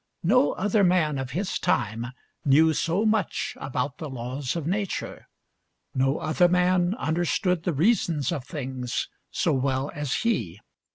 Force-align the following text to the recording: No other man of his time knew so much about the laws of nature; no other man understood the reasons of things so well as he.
No 0.23 0.53
other 0.53 0.83
man 0.83 1.19
of 1.19 1.29
his 1.29 1.59
time 1.59 2.07
knew 2.43 2.73
so 2.73 3.05
much 3.05 3.55
about 3.59 3.99
the 3.99 4.09
laws 4.09 4.55
of 4.55 4.65
nature; 4.65 5.27
no 5.93 6.17
other 6.17 6.47
man 6.49 6.95
understood 6.95 7.65
the 7.65 7.73
reasons 7.73 8.31
of 8.31 8.43
things 8.43 9.09
so 9.29 9.53
well 9.53 9.91
as 9.93 10.21
he. 10.23 10.59